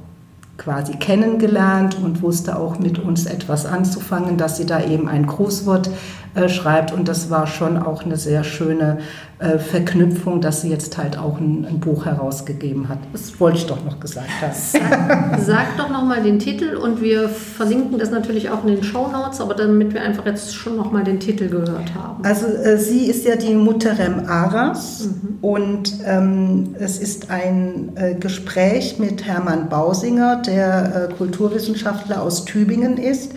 [0.58, 5.90] quasi kennengelernt und wusste auch mit uns etwas anzufangen, dass sie da eben ein Grußwort
[6.34, 6.92] äh, schreibt.
[6.92, 8.98] Und das war schon auch eine sehr schöne
[9.44, 12.98] äh, Verknüpfung, dass sie jetzt halt auch ein, ein, Buch herausgegeben hat.
[13.12, 15.42] Das wollte ich doch noch gesagt haben.
[15.44, 19.40] Sag, doch nochmal den Titel und wir verlinken das natürlich auch in den Show Notes,
[19.40, 22.24] aber damit wir einfach jetzt schon nochmal den Titel gehört haben.
[22.24, 25.38] Also äh, sie ist ja die Mutterem Aras mhm.
[25.42, 32.96] und ähm, es ist ein äh, Gespräch mit Hermann Bausinger, der äh, Kulturwissenschaftler aus Tübingen
[32.96, 33.32] ist.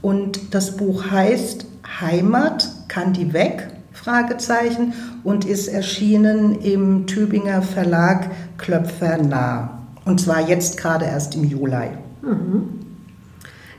[0.00, 1.66] Und das Buch heißt
[2.00, 3.68] Heimat, kann die weg?
[3.92, 9.78] Fragezeichen und ist erschienen im Tübinger Verlag Klöpfer nah.
[10.04, 11.90] Und zwar jetzt gerade erst im Juli.
[12.22, 12.80] Mhm.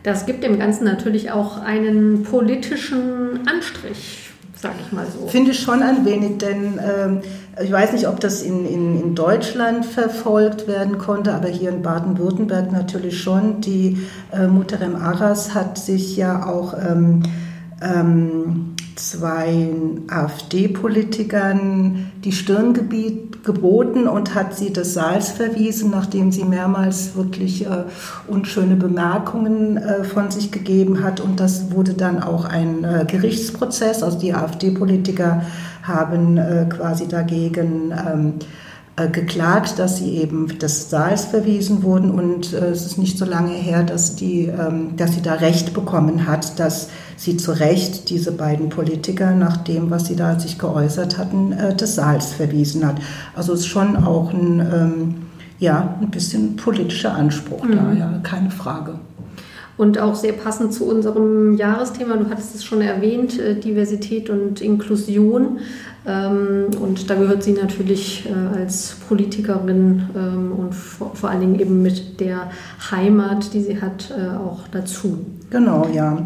[0.03, 5.27] Das gibt dem Ganzen natürlich auch einen politischen Anstrich, sage ich mal so.
[5.27, 9.15] Finde ich schon ein wenig, denn äh, ich weiß nicht, ob das in, in, in
[9.15, 13.61] Deutschland verfolgt werden konnte, aber hier in Baden-Württemberg natürlich schon.
[13.61, 13.97] Die
[14.33, 17.23] äh, Mutter Aras hat sich ja auch ähm,
[17.81, 19.69] ähm, zwei
[20.07, 27.83] AfD-Politikern die Stirn geboten und hat sie des Saals verwiesen, nachdem sie mehrmals wirklich äh,
[28.27, 31.19] unschöne Bemerkungen äh, von sich gegeben hat.
[31.19, 34.03] Und das wurde dann auch ein äh, Gerichtsprozess.
[34.03, 35.43] Also die AfD-Politiker
[35.83, 38.33] haben äh, quasi dagegen ähm,
[38.95, 43.25] äh, geklagt, dass sie eben des Saals verwiesen wurden und äh, es ist nicht so
[43.25, 48.09] lange her, dass, die, ähm, dass sie da Recht bekommen hat, dass sie zu Recht
[48.09, 52.85] diese beiden Politiker nach dem, was sie da sich geäußert hatten, äh, des Saals verwiesen
[52.85, 52.97] hat.
[53.35, 55.15] Also es ist schon auch ein, ähm,
[55.59, 57.71] ja, ein bisschen politischer Anspruch mhm.
[57.71, 58.95] da, ja, keine Frage.
[59.75, 64.61] Und auch sehr passend zu unserem Jahresthema, du hattest es schon erwähnt, äh, Diversität und
[64.61, 65.59] Inklusion.
[66.05, 71.81] Ähm, und da gehört sie natürlich äh, als Politikerin ähm, und vor allen Dingen eben
[71.81, 72.51] mit der
[72.91, 75.25] Heimat, die sie hat, auch dazu.
[75.49, 76.25] Genau, ja.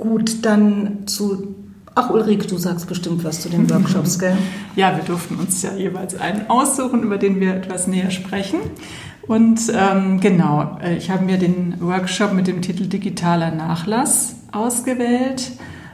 [0.00, 1.54] Gut, dann zu
[2.00, 4.36] Ach, Ulrike, du sagst bestimmt was zu den Workshops, gell?
[4.76, 8.60] Ja, wir durften uns ja jeweils einen aussuchen, über den wir etwas näher sprechen.
[9.26, 15.50] Und ähm, genau, äh, ich habe mir den Workshop mit dem Titel Digitaler Nachlass ausgewählt.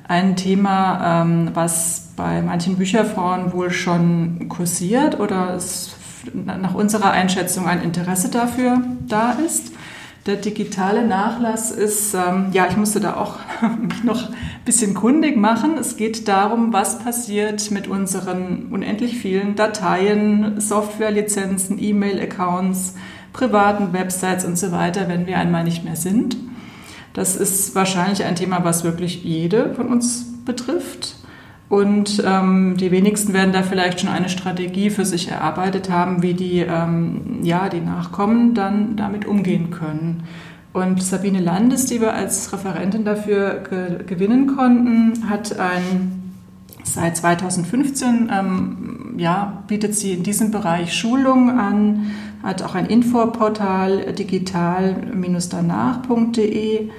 [0.07, 5.97] Ein Thema, ähm, was bei manchen Bücherfrauen wohl schon kursiert oder es
[6.35, 9.73] nach unserer Einschätzung ein Interesse dafür da ist.
[10.26, 13.40] Der digitale Nachlass ist, ähm, ja, ich musste da auch
[13.78, 14.34] mich noch ein
[14.64, 15.76] bisschen kundig machen.
[15.78, 22.94] Es geht darum, was passiert mit unseren unendlich vielen Dateien, Softwarelizenzen, E-Mail-Accounts,
[23.34, 26.38] privaten Websites und so weiter, wenn wir einmal nicht mehr sind.
[27.12, 31.13] Das ist wahrscheinlich ein Thema, was wirklich jede von uns betrifft.
[31.68, 36.35] Und ähm, die wenigsten werden da vielleicht schon eine Strategie für sich erarbeitet haben, wie
[36.35, 40.24] die, ähm, ja, die Nachkommen dann damit umgehen können.
[40.72, 46.24] Und Sabine Landes, die wir als Referentin dafür ge gewinnen konnten, hat ein
[46.85, 52.11] Seit 2015 ähm, ja, bietet sie in diesem Bereich Schulungen an,
[52.42, 56.90] hat auch ein Infoportal digital-danach.de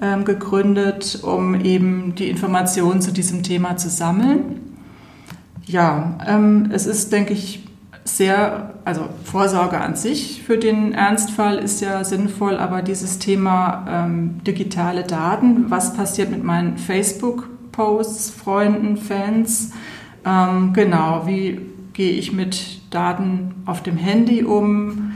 [0.00, 4.76] ähm, gegründet, um eben die Informationen zu diesem Thema zu sammeln.
[5.66, 7.66] Ja, ähm, es ist, denke ich,
[8.04, 14.42] sehr, also Vorsorge an sich für den Ernstfall ist ja sinnvoll, aber dieses Thema ähm,
[14.44, 19.72] digitale Daten, was passiert mit meinen Facebook-Posts, Freunden, Fans,
[20.24, 21.60] ähm, genau, wie
[21.92, 25.09] gehe ich mit Daten auf dem Handy um,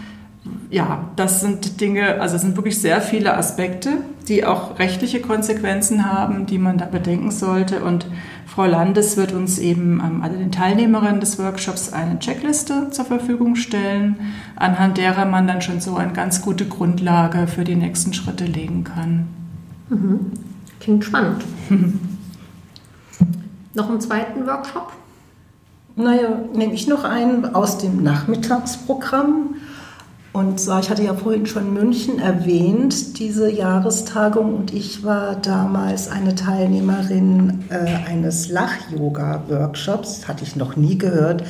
[0.74, 6.04] ja, das sind Dinge, also es sind wirklich sehr viele Aspekte, die auch rechtliche Konsequenzen
[6.04, 7.84] haben, die man da bedenken sollte.
[7.84, 8.06] Und
[8.44, 13.54] Frau Landes wird uns eben, ähm, also den Teilnehmerinnen des Workshops, eine Checkliste zur Verfügung
[13.54, 14.16] stellen,
[14.56, 18.82] anhand derer man dann schon so eine ganz gute Grundlage für die nächsten Schritte legen
[18.82, 19.28] kann.
[19.90, 20.32] Mhm.
[20.80, 21.44] Klingt spannend.
[23.74, 24.92] noch einen zweiten Workshop?
[25.94, 29.54] Naja, nehme ich noch einen aus dem Nachmittagsprogramm.
[30.34, 36.10] Und zwar, ich hatte ja vorhin schon München erwähnt, diese Jahrestagung, und ich war damals
[36.10, 41.44] eine Teilnehmerin äh, eines Lach-Yoga-Workshops, hatte ich noch nie gehört,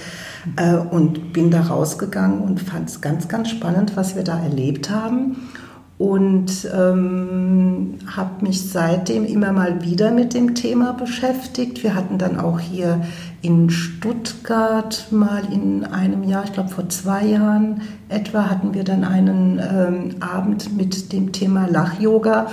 [0.56, 4.90] äh, und bin da rausgegangen und fand es ganz, ganz spannend, was wir da erlebt
[4.90, 5.48] haben.
[5.96, 11.82] Und ähm, habe mich seitdem immer mal wieder mit dem Thema beschäftigt.
[11.82, 13.00] Wir hatten dann auch hier
[13.44, 19.04] in Stuttgart mal in einem Jahr, ich glaube vor zwei Jahren etwa, hatten wir dann
[19.04, 22.46] einen ähm, Abend mit dem Thema Lach-Yoga.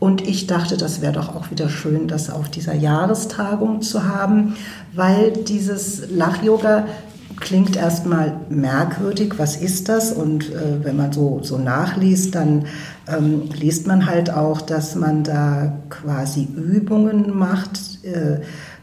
[0.00, 4.54] Und ich dachte, das wäre doch auch wieder schön, das auf dieser Jahrestagung zu haben,
[4.94, 6.86] weil dieses Lach-Yoga
[7.40, 10.12] klingt erstmal merkwürdig, was ist das?
[10.12, 12.64] Und äh, wenn man so, so nachliest, dann
[13.06, 18.40] ähm, liest man halt auch, dass man da quasi Übungen macht, äh,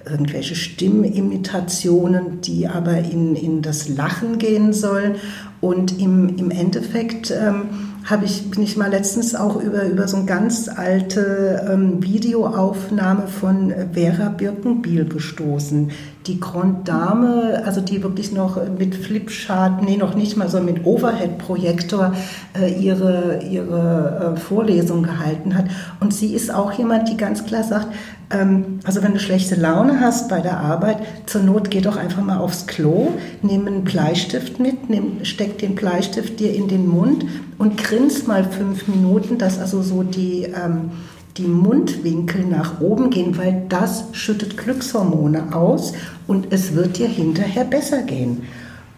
[0.09, 5.15] irgendwelche Stimmimitationen, die aber in, in das Lachen gehen sollen.
[5.61, 7.69] Und im, im Endeffekt ähm,
[8.05, 13.27] habe ich, bin ich mal letztens auch über, über so eine ganz alte ähm, Videoaufnahme
[13.27, 15.91] von Vera Birkenbiel gestoßen.
[16.27, 20.85] Die Grand Dame, also die wirklich noch mit Flipchart, nee, noch nicht mal, sondern mit
[20.85, 22.13] Overhead-Projektor
[22.59, 25.65] äh, ihre, ihre äh, Vorlesung gehalten hat.
[25.99, 27.87] Und sie ist auch jemand, die ganz klar sagt,
[28.31, 32.23] ähm, also wenn du schlechte Laune hast bei der Arbeit, zur Not geh doch einfach
[32.23, 33.11] mal aufs Klo,
[33.41, 37.25] nimm einen Bleistift mit, nimm, steck den Bleistift dir in den Mund
[37.57, 40.91] und grins mal fünf Minuten, dass also so die, ähm,
[41.37, 45.93] die Mundwinkel nach oben gehen, weil das schüttet Glückshormone aus
[46.27, 48.43] und es wird dir hinterher besser gehen.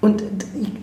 [0.02, 0.24] Und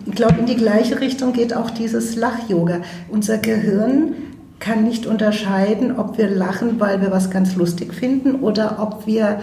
[0.05, 2.81] ich glaube, in die gleiche Richtung geht auch dieses Lach-Yoga.
[3.09, 4.13] Unser Gehirn
[4.59, 9.39] kann nicht unterscheiden, ob wir lachen, weil wir was ganz lustig finden oder ob wir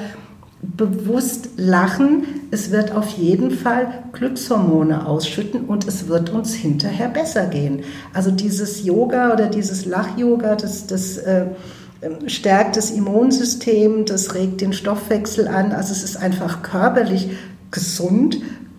[0.60, 2.24] bewusst lachen.
[2.50, 7.80] Es wird auf jeden Fall Glückshormone ausschütten und es wird uns hinterher besser gehen.
[8.12, 11.46] Also dieses Yoga oder dieses Lach-Yoga, das, das äh,
[12.26, 15.72] stärkt das Immunsystem, das regt den Stoffwechsel an.
[15.72, 17.30] Also es ist einfach körperlich
[17.70, 18.38] gesund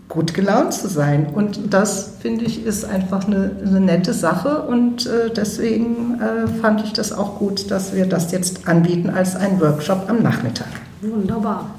[0.10, 1.28] gut gelaunt zu sein.
[1.34, 4.62] Und das, finde ich, ist einfach eine, eine nette Sache.
[4.62, 9.36] Und äh, deswegen äh, fand ich das auch gut, dass wir das jetzt anbieten als
[9.36, 10.68] einen Workshop am Nachmittag.
[11.02, 11.74] Wunderbar.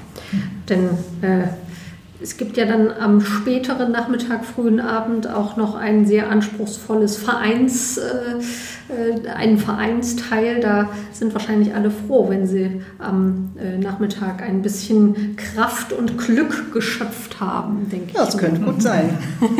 [0.67, 0.89] Denn
[1.21, 1.47] äh,
[2.21, 7.97] es gibt ja dann am späteren Nachmittag, frühen Abend auch noch ein sehr anspruchsvolles Vereins,
[7.97, 8.41] äh,
[8.89, 10.59] äh, einen Vereinsteil.
[10.59, 16.73] Da sind wahrscheinlich alle froh, wenn sie am äh, Nachmittag ein bisschen Kraft und Glück
[16.73, 18.29] geschöpft haben, denke ja, ich.
[18.29, 19.17] Das könnte gut sein.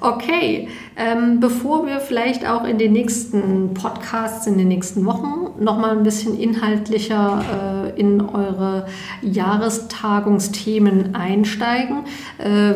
[0.00, 5.96] Okay, ähm, bevor wir vielleicht auch in den nächsten Podcasts, in den nächsten Wochen nochmal
[5.96, 8.86] ein bisschen inhaltlicher äh, in eure
[9.22, 12.04] Jahrestagungsthemen einsteigen,
[12.38, 12.74] äh,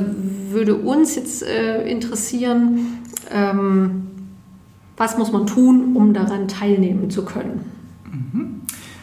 [0.51, 2.99] würde uns jetzt äh, interessieren,
[3.31, 4.09] ähm,
[5.03, 7.65] was muss man tun, um daran teilnehmen zu können?
[8.05, 8.61] Mhm.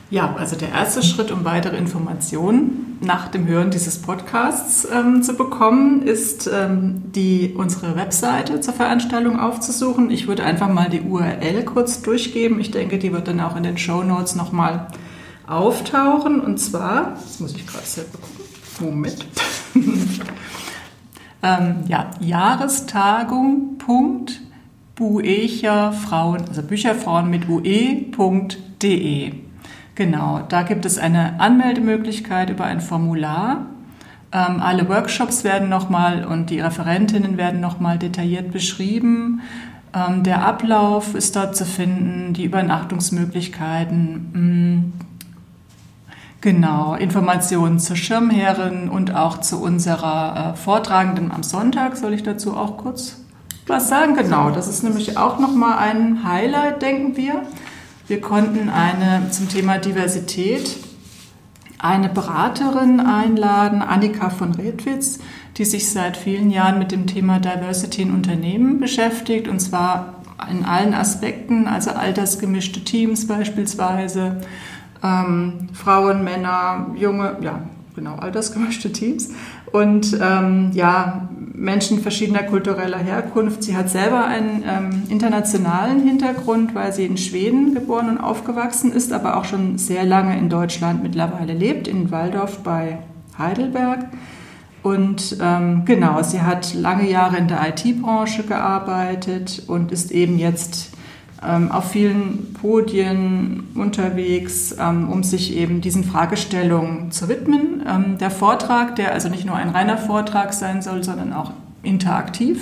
[0.10, 5.34] Ja, also der erste Schritt, um weitere Informationen nach dem Hören dieses Podcasts ähm, zu
[5.34, 10.10] bekommen, ist ähm, die, unsere Webseite zur Veranstaltung aufzusuchen.
[10.10, 12.62] Ich würde einfach mal die URL kurz durchgeben.
[12.62, 14.88] Ich denke, die wird dann auch in den Show Notes nochmal
[15.48, 16.40] auftauchen.
[16.40, 18.46] Und zwar, das muss ich gerade selber gucken.
[18.80, 19.26] Moment.
[21.44, 22.10] ähm, ja,
[25.00, 29.34] Jahrestagung.buecherfrauen, also Bücherfrauen mit ue.de.
[29.96, 33.66] Genau, da gibt es eine Anmeldemöglichkeit über ein Formular.
[34.32, 39.42] Ähm, alle Workshops werden nochmal und die Referentinnen werden nochmal detailliert beschrieben.
[39.94, 44.14] Ähm, der Ablauf ist dort zu finden, die Übernachtungsmöglichkeiten.
[44.34, 44.94] Mm,
[46.42, 51.98] genau, Informationen zur Schirmherrin und auch zu unserer äh, Vortragenden am Sonntag.
[51.98, 53.18] Soll ich dazu auch kurz
[53.70, 54.16] was sagen?
[54.16, 57.44] Genau, das ist nämlich auch nochmal ein Highlight, denken wir.
[58.08, 60.78] Wir konnten eine zum Thema Diversität
[61.80, 65.20] eine Beraterin einladen, Annika von Redwitz,
[65.58, 70.16] die sich seit vielen Jahren mit dem Thema Diversity in Unternehmen beschäftigt und zwar
[70.50, 74.42] in allen Aspekten, also altersgemischte Teams beispielsweise,
[75.04, 77.62] ähm, Frauen, Männer, junge, ja,
[77.96, 79.30] genau, altersgemischte Teams
[79.72, 81.30] und ähm, ja,
[81.60, 83.64] Menschen verschiedener kultureller Herkunft.
[83.64, 89.12] Sie hat selber einen ähm, internationalen Hintergrund, weil sie in Schweden geboren und aufgewachsen ist,
[89.12, 93.00] aber auch schon sehr lange in Deutschland mittlerweile lebt, in Waldorf bei
[93.38, 94.06] Heidelberg.
[94.84, 100.92] Und ähm, genau, sie hat lange Jahre in der IT-Branche gearbeitet und ist eben jetzt
[101.70, 107.82] auf vielen Podien unterwegs, ähm, um sich eben diesen Fragestellungen zu widmen.
[107.88, 111.52] Ähm, der Vortrag, der also nicht nur ein reiner Vortrag sein soll, sondern auch
[111.84, 112.60] interaktiv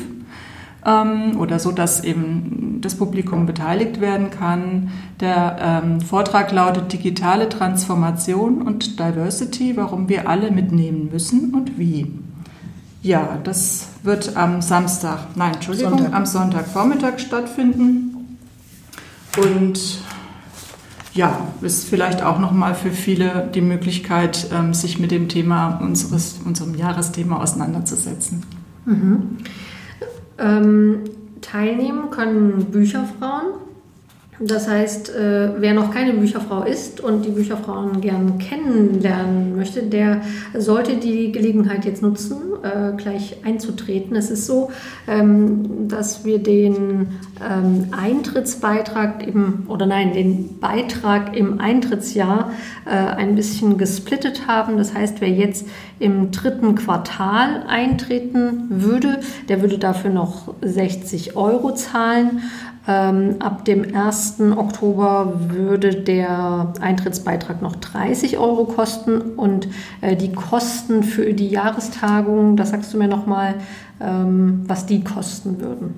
[1.38, 4.92] oder so, dass eben das Publikum beteiligt werden kann.
[5.20, 12.14] Der Vortrag lautet Digitale Transformation und Diversity, warum wir alle mitnehmen müssen und wie.
[13.02, 16.14] Ja, das wird am Samstag, nein, Entschuldigung, Sonntag.
[16.16, 18.07] am Sonntagvormittag stattfinden.
[19.38, 20.00] Und
[21.14, 26.40] ja, ist vielleicht auch nochmal für viele die Möglichkeit, ähm, sich mit dem Thema unseres,
[26.46, 28.44] unserem Jahresthema auseinanderzusetzen.
[28.86, 29.38] Mhm.
[30.38, 31.00] Ähm,
[31.42, 33.67] teilnehmen können Bücherfrauen.
[34.40, 40.22] Das heißt, äh, wer noch keine Bücherfrau ist und die Bücherfrauen gern kennenlernen möchte, der
[40.56, 44.16] sollte die Gelegenheit jetzt nutzen, äh, gleich einzutreten.
[44.16, 44.70] Es ist so,
[45.08, 47.08] ähm, dass wir den
[47.42, 52.52] ähm, Eintrittsbeitrag im, oder nein, den Beitrag im Eintrittsjahr
[52.86, 54.78] äh, ein bisschen gesplittet haben.
[54.78, 55.66] Das heißt, wer jetzt
[56.00, 59.20] im dritten Quartal eintreten würde,
[59.50, 62.42] der würde dafür noch 60 Euro zahlen.
[62.88, 64.40] Ähm, ab dem 1.
[64.56, 69.68] Oktober würde der Eintrittsbeitrag noch 30 Euro kosten und
[70.00, 73.56] äh, die Kosten für die Jahrestagung, das sagst du mir nochmal,
[74.00, 75.96] ähm, was die kosten würden.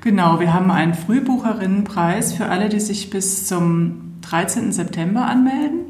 [0.00, 4.70] Genau, wir haben einen Frühbucherinnenpreis für alle, die sich bis zum 13.
[4.70, 5.80] September anmelden.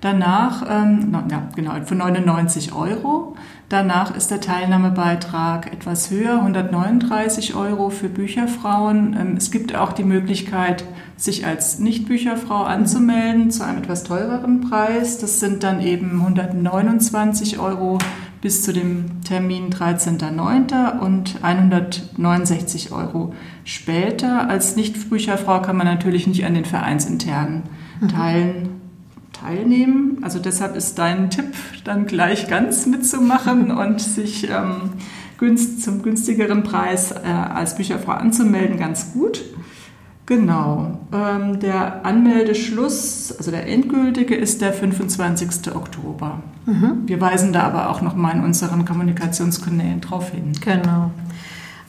[0.00, 3.36] Danach, ähm, ja, genau, für 99 Euro.
[3.68, 9.14] Danach ist der Teilnahmebeitrag etwas höher, 139 Euro für Bücherfrauen.
[9.18, 10.84] Ähm, es gibt auch die Möglichkeit,
[11.18, 15.18] sich als Nicht-Bücherfrau anzumelden zu einem etwas teureren Preis.
[15.18, 17.98] Das sind dann eben 129 Euro
[18.40, 20.98] bis zu dem Termin 13.09.
[21.00, 24.48] und 169 Euro später.
[24.48, 27.64] Als Nicht-Bücherfrau kann man natürlich nicht an den vereinsinternen
[28.00, 28.08] mhm.
[28.08, 28.77] Teilen
[29.48, 30.18] teilnehmen.
[30.22, 34.90] Also deshalb ist dein Tipp, dann gleich ganz mitzumachen und sich ähm,
[35.38, 39.42] günst, zum günstigeren Preis äh, als Bücherfrau anzumelden, ganz gut.
[40.26, 41.00] Genau.
[41.10, 45.74] Ähm, der Anmeldeschluss, also der endgültige, ist der 25.
[45.74, 46.42] Oktober.
[46.66, 47.04] Mhm.
[47.06, 50.52] Wir weisen da aber auch nochmal in unseren Kommunikationskanälen drauf hin.
[50.62, 51.12] Genau.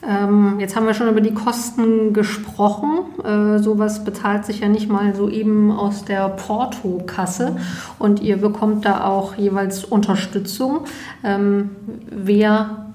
[0.08, 3.00] Ähm, jetzt haben wir schon über die Kosten gesprochen.
[3.24, 7.58] Äh, sowas bezahlt sich ja nicht mal so eben aus der Portokasse
[7.98, 10.82] und ihr bekommt da auch jeweils Unterstützung.
[11.24, 11.72] Ähm,
[12.10, 12.86] wer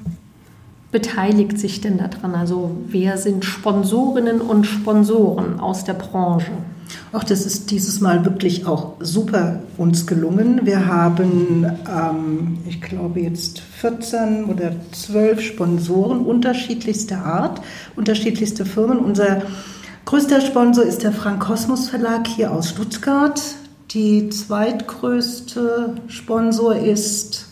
[0.93, 2.35] beteiligt sich denn daran?
[2.35, 6.53] Also wer sind Sponsorinnen und Sponsoren aus der Branche?
[7.15, 10.63] Auch das ist dieses Mal wirklich auch super uns gelungen.
[10.65, 17.61] Wir haben, ähm, ich glaube, jetzt 14 oder 12 Sponsoren unterschiedlichster Art,
[17.95, 18.99] unterschiedlichste Firmen.
[18.99, 19.43] Unser
[20.07, 23.41] größter Sponsor ist der Frank Kosmos Verlag hier aus Stuttgart.
[23.93, 27.47] Die zweitgrößte Sponsor ist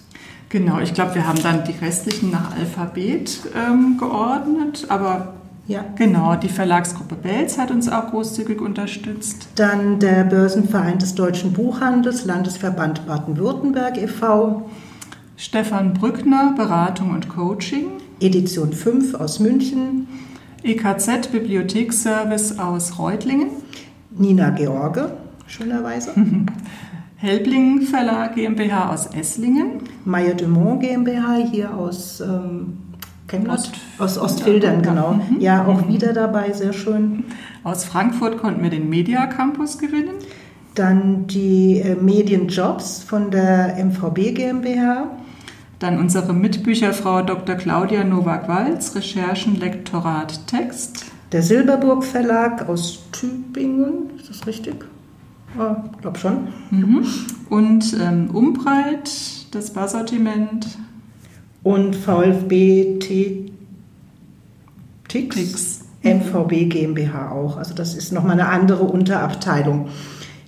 [0.48, 5.34] Genau, ich glaube, wir haben dann die restlichen nach Alphabet ähm, geordnet, aber
[5.72, 5.84] ja.
[5.96, 9.48] Genau, die Verlagsgruppe Belz hat uns auch großzügig unterstützt.
[9.56, 14.70] Dann der Börsenverein des deutschen Buchhandels, Landesverband Baden-Württemberg e.V.
[15.36, 17.86] Stefan Brückner, Beratung und Coaching.
[18.20, 20.06] Edition 5 aus München.
[20.62, 23.48] EKZ Bibliotheksservice aus Reutlingen.
[24.10, 25.10] Nina George,
[25.46, 26.12] schönerweise.
[27.16, 29.80] Helbling Verlag GmbH aus Esslingen.
[30.04, 32.91] Meyer Dumont GmbH hier aus ähm,
[33.48, 35.14] Ost, aus Ostfildern, genau.
[35.14, 35.40] Mhm.
[35.40, 35.92] Ja, auch mhm.
[35.92, 37.24] wieder dabei, sehr schön.
[37.64, 40.14] Aus Frankfurt konnten wir den Media Campus gewinnen.
[40.74, 45.10] Dann die äh, Medienjobs von der MVB GmbH.
[45.78, 47.56] Dann unsere Mitbücherfrau Dr.
[47.56, 51.06] Claudia Nowak-Walz, Recherchen, Lektorat, Text.
[51.32, 54.84] Der Silberburg Verlag aus Tübingen, ist das richtig?
[55.58, 56.48] Ja, ich glaube schon.
[56.70, 57.06] Mhm.
[57.48, 59.10] Und ähm, Umbreit,
[59.50, 60.66] das Barsortiment.
[61.62, 63.52] Und VfB T
[65.08, 67.58] Tix, MVB GmbH auch.
[67.58, 69.88] Also das ist nochmal eine andere Unterabteilung.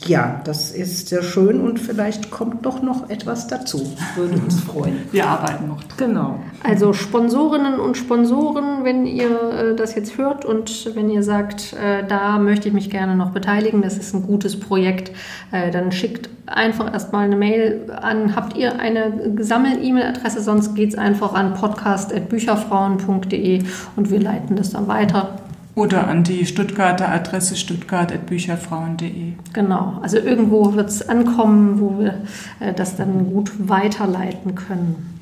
[0.07, 3.91] Ja, das ist sehr schön und vielleicht kommt doch noch etwas dazu.
[4.17, 4.99] Würde uns freuen.
[5.13, 5.81] Wir arbeiten noch.
[5.97, 6.41] Genau.
[6.63, 12.07] Also Sponsorinnen und Sponsoren, wenn ihr äh, das jetzt hört und wenn ihr sagt, äh,
[12.07, 15.11] da möchte ich mich gerne noch beteiligen, das ist ein gutes Projekt,
[15.53, 18.37] äh, dann schickt einfach erstmal eine Mail an.
[18.37, 23.63] Habt ihr eine Sammel-E-Mail-Adresse, sonst geht es einfach an podcast.bücherfrauen.de
[23.97, 25.39] und wir leiten das dann weiter.
[25.75, 29.33] Oder an die Stuttgarter Adresse stuttgart.bücherfrauen.de.
[29.53, 32.22] Genau, also irgendwo wird es ankommen, wo wir
[32.61, 35.20] äh, das dann gut weiterleiten können.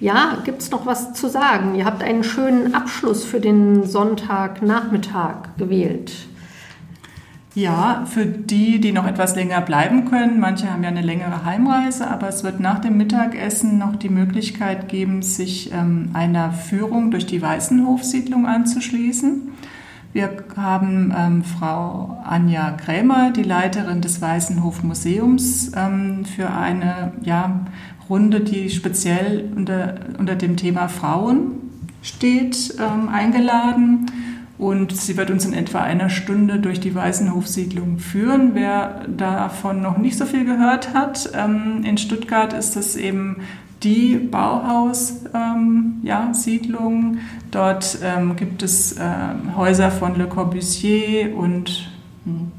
[0.00, 1.74] Ja, gibt es noch was zu sagen?
[1.74, 6.12] Ihr habt einen schönen Abschluss für den Sonntagnachmittag gewählt.
[7.56, 10.38] Ja, für die, die noch etwas länger bleiben können.
[10.40, 14.90] Manche haben ja eine längere Heimreise, aber es wird nach dem Mittagessen noch die Möglichkeit
[14.90, 19.52] geben, sich ähm, einer Führung durch die Weißenhofsiedlung anzuschließen.
[20.12, 27.64] Wir haben ähm, Frau Anja Krämer, die Leiterin des Weißenhof Museums, ähm, für eine ja,
[28.10, 31.52] Runde, die speziell unter, unter dem Thema Frauen
[32.02, 34.10] steht, ähm, eingeladen.
[34.58, 38.52] Und sie wird uns in etwa einer Stunde durch die Weißenhofsiedlung führen.
[38.54, 43.42] Wer davon noch nicht so viel gehört hat, ähm, in Stuttgart ist das eben
[43.82, 46.94] die Bauhaus-Siedlung.
[46.94, 47.18] Ähm,
[47.50, 48.96] Dort ähm, gibt es
[49.56, 51.90] Häuser von Le Corbusier und
[52.24, 52.52] hm,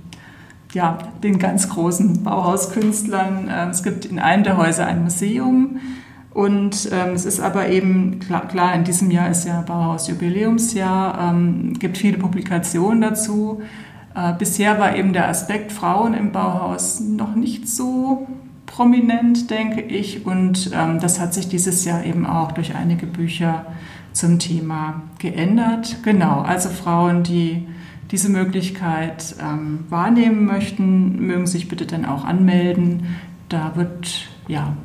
[0.73, 3.49] ja, den ganz großen Bauhauskünstlern.
[3.71, 5.79] es gibt in einem der Häuser ein Museum.
[6.37, 11.31] Und ähm, es ist aber eben, klar, klar, in diesem Jahr ist ja Bauhaus Jubiläumsjahr,
[11.31, 13.63] ähm, gibt viele Publikationen dazu.
[14.13, 18.27] Äh, bisher war eben der Aspekt Frauen im Bauhaus noch nicht so
[18.67, 20.27] prominent, denke ich.
[20.27, 23.65] Und ähm, das hat sich dieses Jahr eben auch durch einige Bücher
[24.13, 26.03] zum Thema geändert.
[26.03, 27.67] Genau, also Frauen, die
[28.11, 33.07] diese Möglichkeit ähm, wahrnehmen möchten, mögen sich bitte dann auch anmelden.
[33.49, 34.77] Da wird ja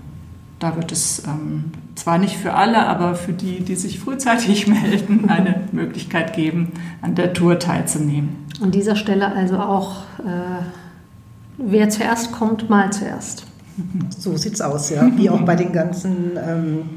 [0.62, 5.28] da wird es ähm, zwar nicht für alle, aber für die, die sich frühzeitig melden,
[5.28, 8.46] eine Möglichkeit geben, an der Tour teilzunehmen.
[8.60, 10.62] An dieser Stelle also auch, äh,
[11.58, 13.44] wer zuerst kommt, mal zuerst.
[14.16, 15.10] So sieht es aus, ja.
[15.16, 16.90] Wie auch bei den ganzen ähm,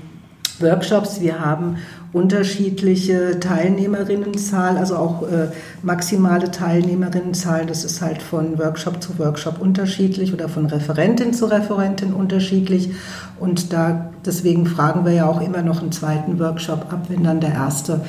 [0.60, 1.22] Workshops.
[1.22, 1.78] Wir haben
[2.16, 5.50] unterschiedliche Teilnehmerinnenzahl, also auch äh,
[5.84, 7.66] maximale Teilnehmerinnenzahl.
[7.66, 12.92] Das ist halt von Workshop zu Workshop unterschiedlich oder von Referentin zu Referentin unterschiedlich.
[13.38, 17.42] Und da deswegen fragen wir ja auch immer noch einen zweiten Workshop ab, wenn dann
[17.42, 18.00] der erste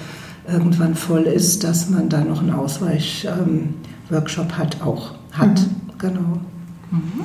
[0.48, 5.59] irgendwann voll ist, dass man da noch einen Ausweich-Workshop ähm, hat, auch hat.
[5.61, 5.98] Mhm.
[5.98, 6.40] Genau.
[6.92, 7.24] Mhm.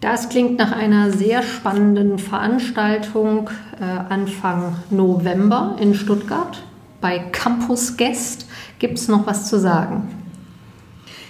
[0.00, 6.62] Das klingt nach einer sehr spannenden Veranstaltung äh, Anfang November in Stuttgart
[7.00, 8.46] bei Campus Guest.
[8.78, 10.08] Gibt es noch was zu sagen?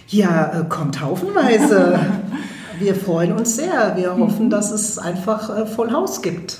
[0.09, 1.99] Ja, äh, kommt haufenweise.
[2.79, 3.97] Wir freuen uns sehr.
[3.97, 6.59] Wir hoffen, dass es einfach äh, Voll Haus gibt.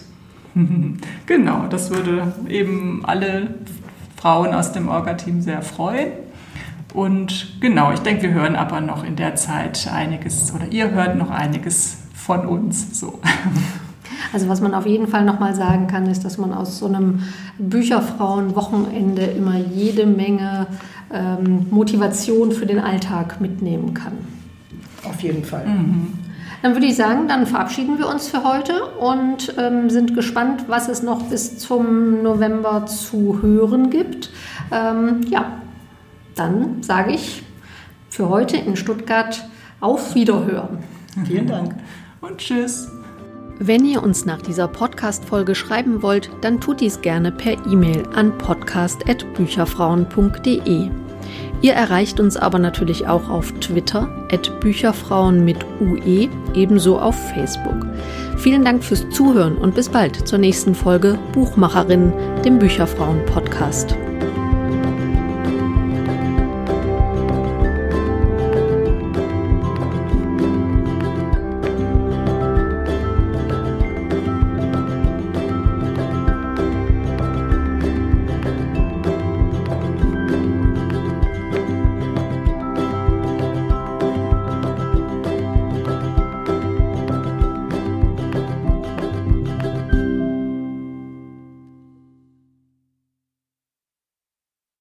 [1.27, 3.49] Genau, das würde eben alle
[4.17, 6.09] Frauen aus dem Orga-Team sehr freuen.
[6.95, 11.17] Und genau, ich denke, wir hören aber noch in der Zeit einiges oder ihr hört
[11.17, 12.99] noch einiges von uns.
[12.99, 13.21] So.
[14.33, 17.23] Also was man auf jeden Fall nochmal sagen kann, ist, dass man aus so einem
[17.59, 20.67] Bücherfrauen-Wochenende immer jede Menge
[21.13, 24.13] ähm, Motivation für den Alltag mitnehmen kann.
[25.05, 25.67] Auf jeden Fall.
[25.67, 26.13] Mhm.
[26.63, 30.89] Dann würde ich sagen, dann verabschieden wir uns für heute und ähm, sind gespannt, was
[30.89, 34.31] es noch bis zum November zu hören gibt.
[34.73, 35.53] Ähm, ja,
[36.39, 37.43] dann sage ich
[38.09, 39.45] für heute in Stuttgart
[39.81, 40.79] auf Wiederhören.
[41.27, 41.75] Vielen Dank.
[42.21, 42.89] Und tschüss.
[43.61, 48.39] Wenn ihr uns nach dieser Podcast-Folge schreiben wollt, dann tut dies gerne per E-Mail an
[48.39, 50.91] podcast.bücherfrauen.de.
[51.61, 57.85] Ihr erreicht uns aber natürlich auch auf Twitter, at Bücherfrauen mit UE, ebenso auf Facebook.
[58.37, 62.13] Vielen Dank fürs Zuhören und bis bald zur nächsten Folge Buchmacherinnen,
[62.45, 63.97] dem Bücherfrauen-Podcast.